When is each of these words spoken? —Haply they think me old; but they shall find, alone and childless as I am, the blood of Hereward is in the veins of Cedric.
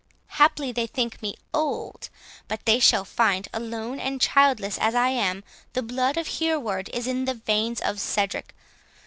—Haply 0.29 0.71
they 0.71 0.87
think 0.87 1.21
me 1.21 1.35
old; 1.53 2.09
but 2.47 2.65
they 2.65 2.79
shall 2.79 3.05
find, 3.05 3.47
alone 3.53 3.99
and 3.99 4.19
childless 4.19 4.79
as 4.79 4.95
I 4.95 5.09
am, 5.09 5.43
the 5.73 5.83
blood 5.83 6.17
of 6.17 6.39
Hereward 6.39 6.89
is 6.89 7.05
in 7.05 7.25
the 7.25 7.35
veins 7.35 7.79
of 7.79 7.99
Cedric. 7.99 8.55